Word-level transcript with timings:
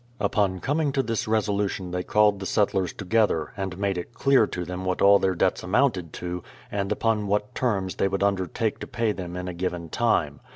Upon 0.19 0.59
coming 0.61 0.91
to 0.93 1.03
this 1.03 1.27
res 1.27 1.45
olution 1.47 1.91
they 1.91 2.01
called 2.01 2.39
the 2.39 2.47
settlers 2.47 2.91
together, 2.91 3.53
and 3.55 3.77
made 3.77 3.99
it 3.99 4.15
clear 4.15 4.47
to 4.47 4.65
them 4.65 4.83
what 4.83 4.99
all 4.99 5.19
their 5.19 5.35
debts 5.35 5.61
amounted 5.61 6.11
to, 6.13 6.41
and 6.71 6.91
upon 6.91 7.27
what 7.27 7.53
terms 7.53 7.93
they 7.93 8.07
would 8.07 8.23
undertake 8.23 8.79
to 8.79 8.87
pay 8.87 9.11
them 9.11 9.35
in 9.35 9.47
a 9.47 9.53
given 9.53 9.89
time. 9.89 10.39